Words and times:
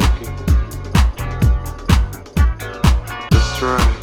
smoking. 0.00 0.34
right. 3.62 3.93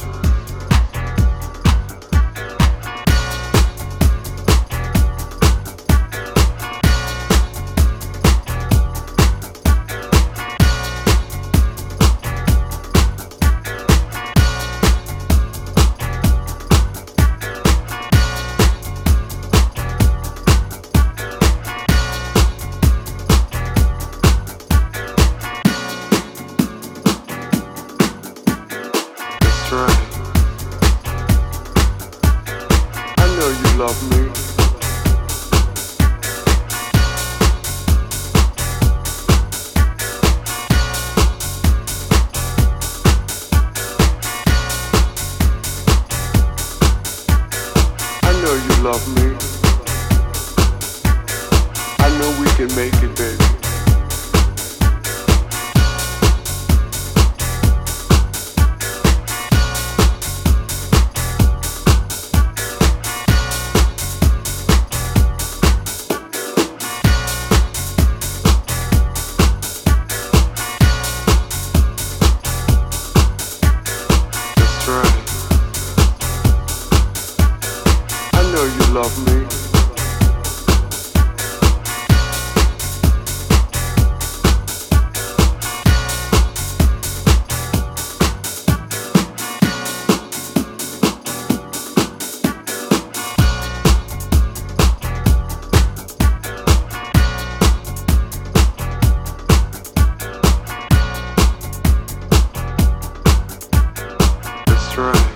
That's 104.94 104.98
right. 104.98 105.32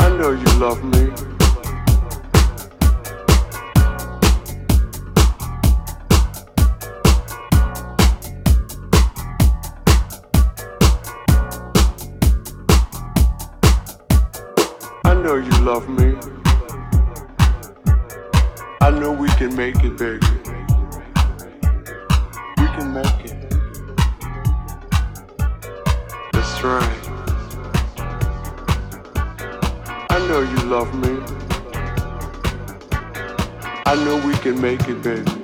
I 0.00 0.08
know 0.16 0.30
you 0.30 0.46
love 0.58 0.82
me. 0.82 1.12
I 15.04 15.12
know 15.12 15.34
you 15.34 15.50
love 15.60 15.86
me. 15.90 16.16
I 18.80 18.90
know 18.90 19.12
we 19.12 19.28
can 19.30 19.54
make 19.54 19.84
it, 19.84 19.98
baby. 19.98 20.37
That's 26.60 26.66
right. 26.66 26.98
I 30.10 30.18
know 30.26 30.40
you 30.40 30.56
love 30.68 30.92
me. 30.92 31.22
I 33.86 33.94
know 34.04 34.16
we 34.26 34.34
can 34.38 34.60
make 34.60 34.88
it, 34.88 35.00
baby. 35.00 35.37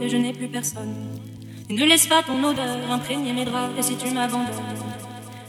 et 0.00 0.08
je 0.08 0.16
n'ai 0.16 0.32
plus 0.32 0.48
personne. 0.48 0.94
Ne 1.68 1.84
laisse 1.84 2.06
pas 2.06 2.22
ton 2.22 2.42
odeur 2.44 2.76
imprégner 2.90 3.32
mes 3.32 3.44
draps 3.44 3.78
et 3.78 3.82
si 3.82 3.96
tu 3.96 4.10
m'abandonnes, 4.10 4.78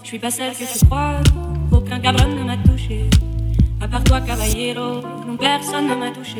je 0.03 0.08
suis 0.08 0.19
pas 0.19 0.32
celle 0.32 0.53
que 0.53 0.63
tu 0.63 0.86
crois. 0.86 1.15
Aucun 1.71 1.99
cabron 1.99 2.27
ne 2.30 2.43
m'a 2.43 2.58
touché, 2.58 3.06
à 3.82 3.88
part 3.88 4.03
toi, 4.03 4.21
caballero, 4.21 5.01
personne 5.39 5.88
ne 5.88 5.95
m'a 5.95 6.12
touché. 6.12 6.39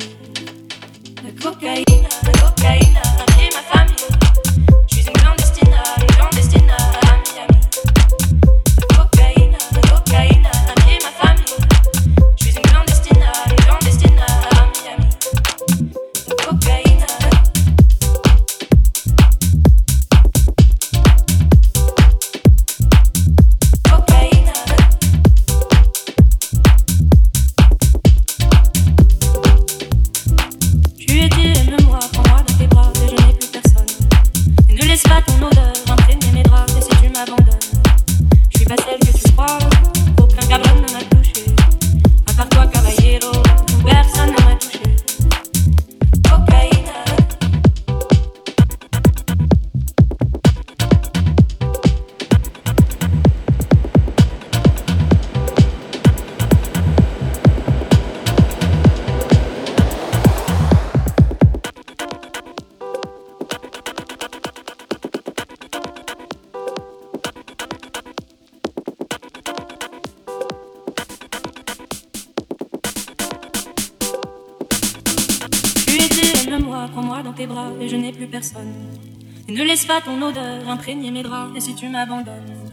mes 80.96 81.24
draps. 81.24 81.56
Et 81.56 81.60
si 81.60 81.76
tu 81.76 81.90
m'abandonnes, 81.90 82.72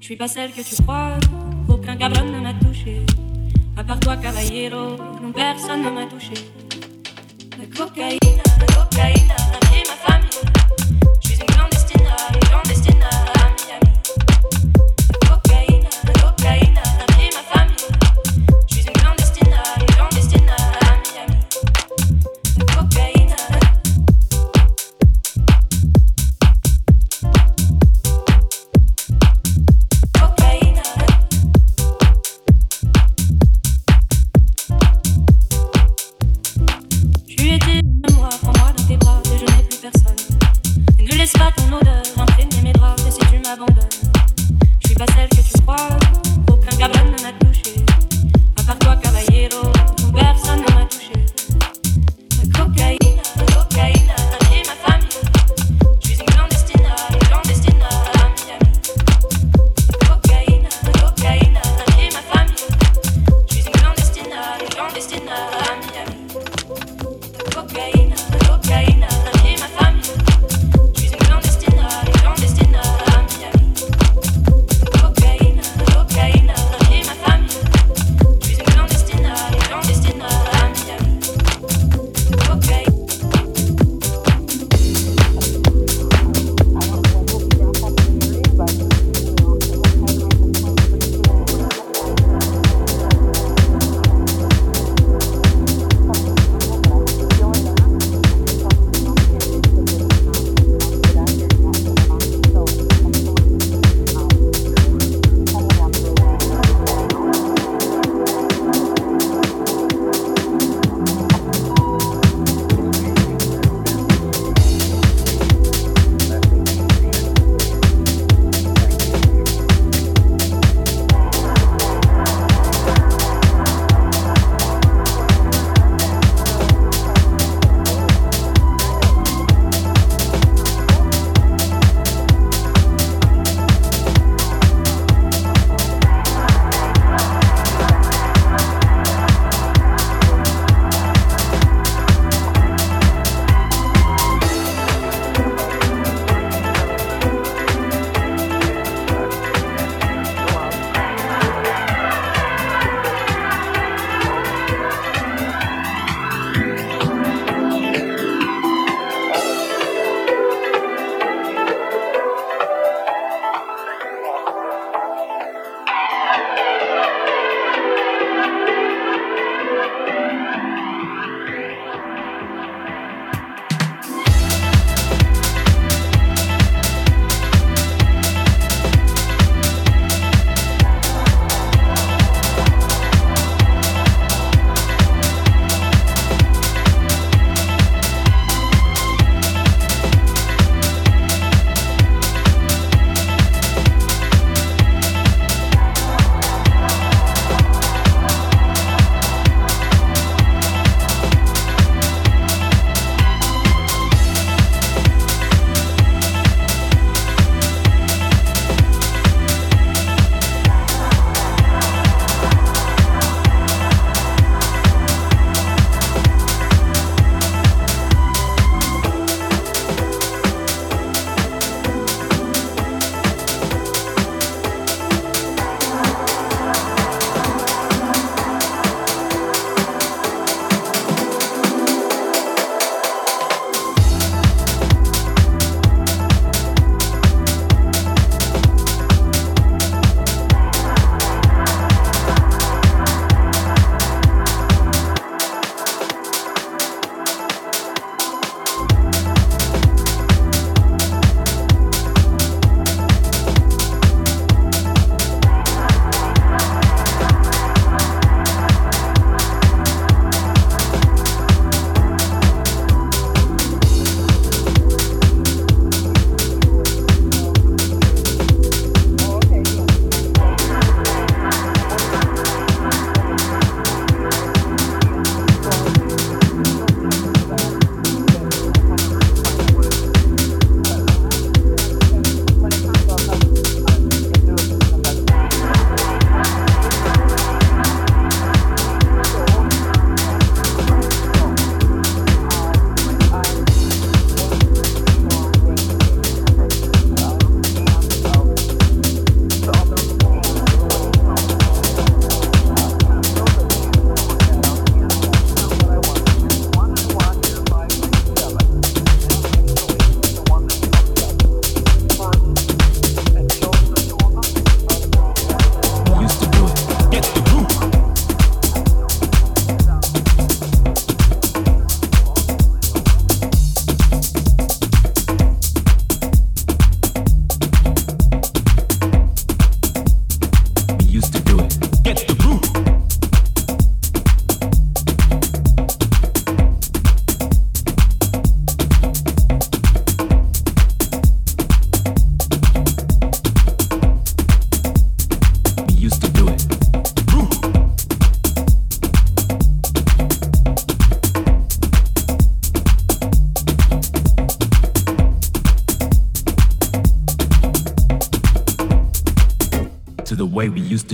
je 0.00 0.04
suis 0.04 0.16
pas 0.16 0.28
celle 0.28 0.52
que 0.52 0.62
tu 0.62 0.80
crois. 0.82 1.18
Aucun 1.68 1.96
cabron 1.96 2.24
ne 2.30 2.40
m'a 2.40 2.54
touché. 2.54 3.02
À 3.76 3.84
part 3.84 4.00
toi, 4.00 4.16
caballero, 4.16 4.96
non, 5.22 5.32
personne 5.32 5.82
ne 5.82 5.90
m'a 5.90 6.06
touché. 6.06 6.34
La 7.58 7.66
cocaïne. 7.66 8.17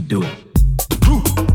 Do 0.08 0.22
it. 0.22 1.53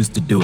used 0.00 0.14
to 0.14 0.20
do 0.22 0.39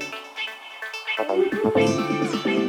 Thank 0.00 0.14
you. 2.46 2.63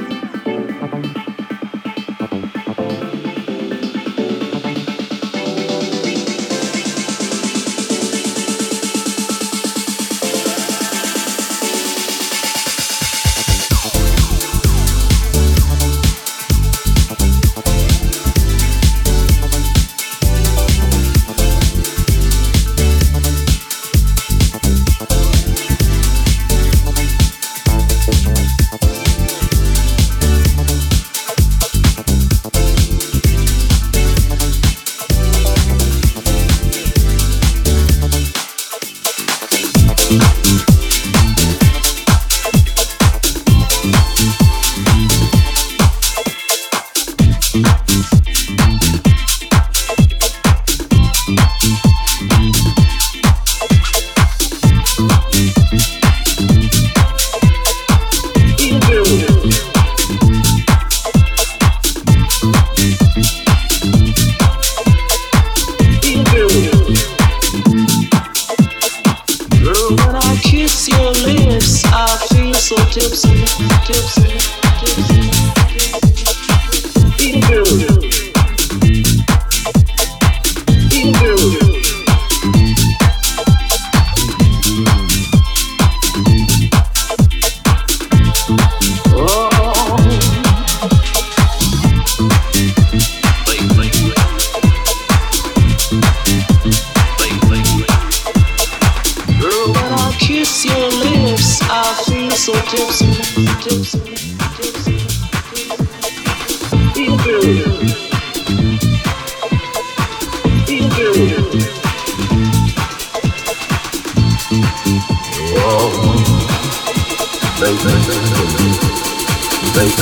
baby, 107.46 107.62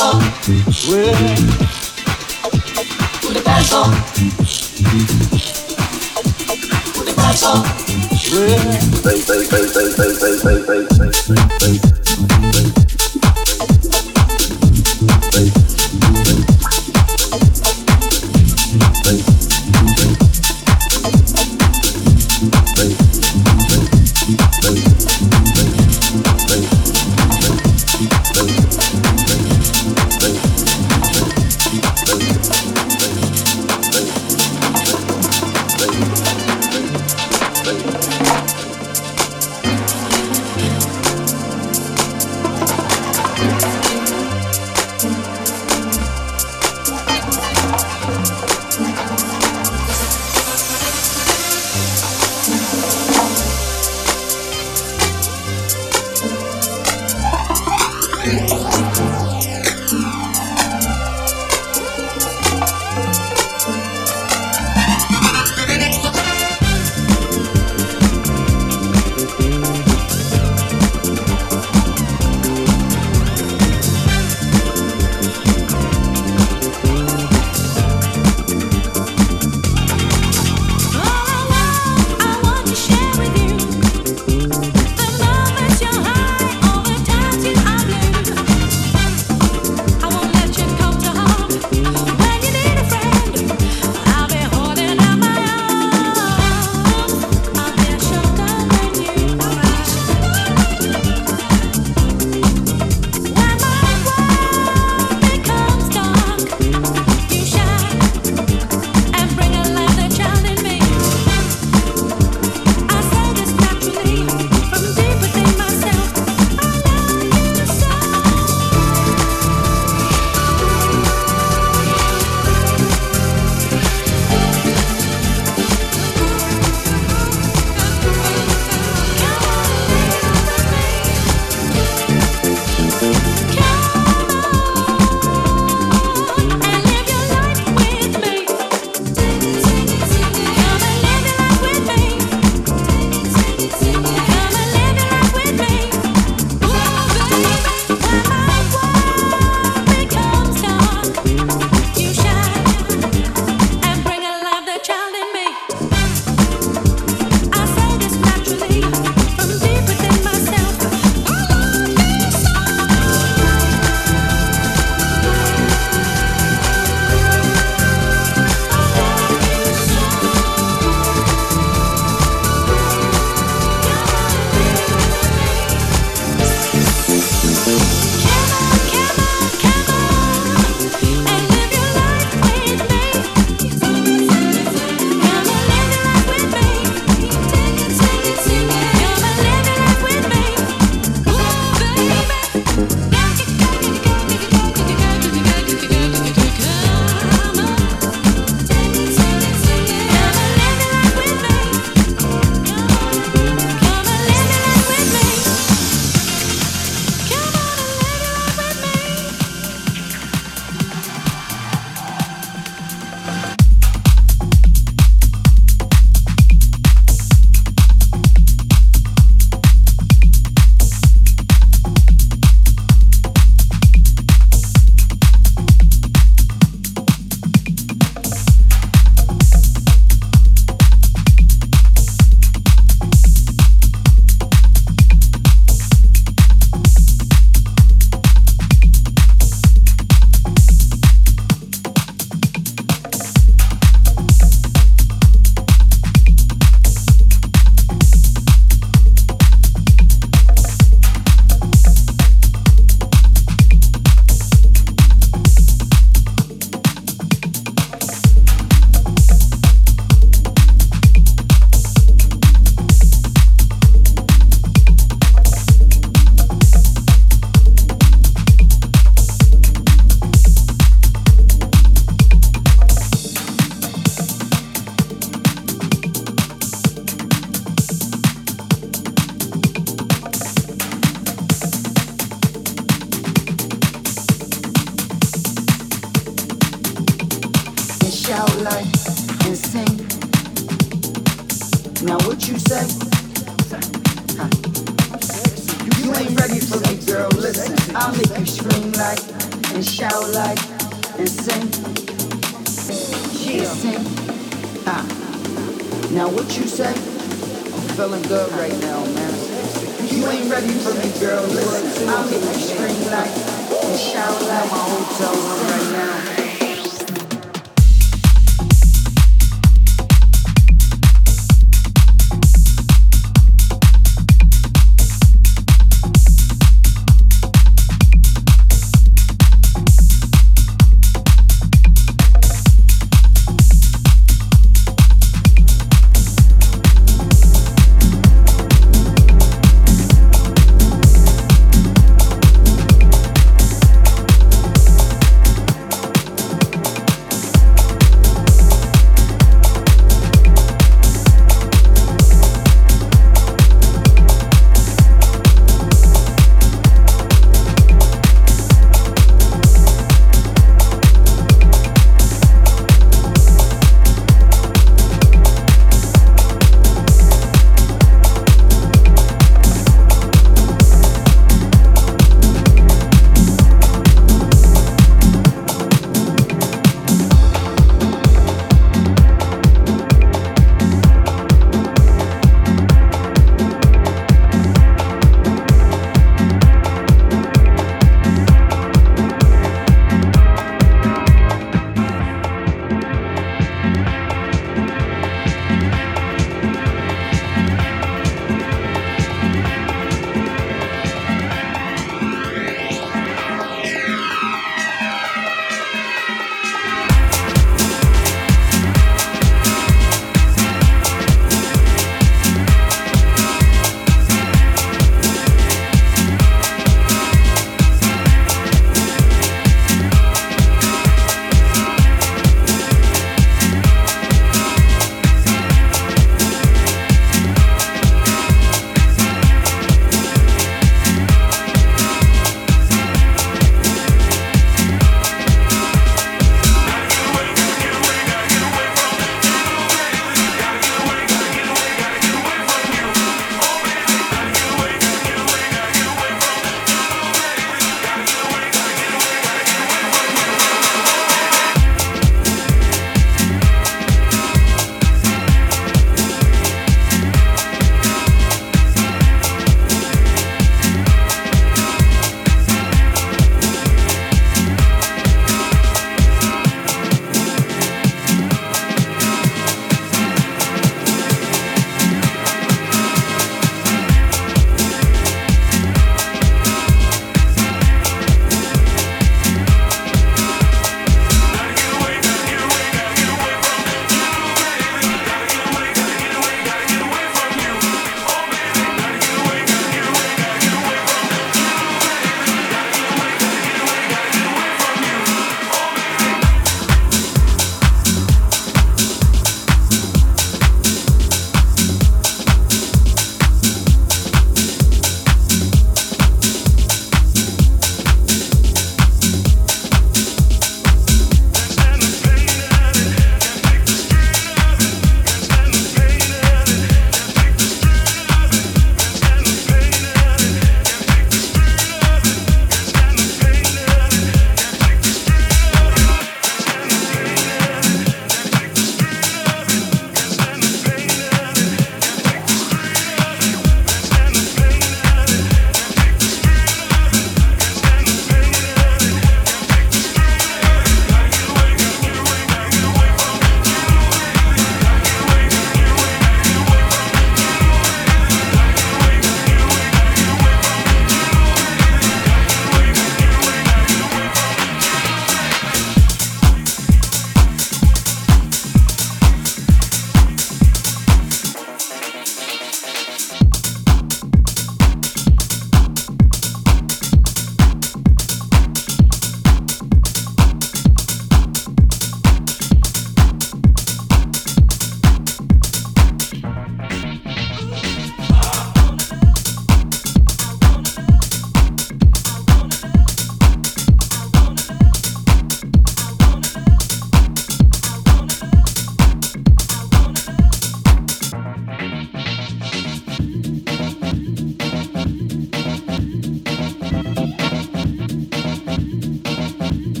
on. 0.00 0.20
Put 3.22 3.34
the 3.34 3.42
bass 3.44 3.72
on. 3.72 3.90
Put 6.94 7.06
the 7.06 7.14
pants 7.16 7.44
on. 7.44 7.64